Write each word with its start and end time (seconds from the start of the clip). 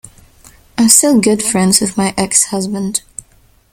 I'm 0.79 0.89
still 0.89 1.21
good 1.21 1.43
friends 1.43 1.79
with 1.79 1.95
my 1.95 2.11
ex-husband. 2.17 3.03